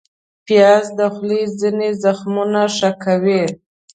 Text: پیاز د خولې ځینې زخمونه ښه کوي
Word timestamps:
پیاز 0.45 0.85
د 0.97 0.99
خولې 1.13 1.41
ځینې 1.59 1.89
زخمونه 2.03 2.61
ښه 2.75 2.91
کوي 3.03 3.43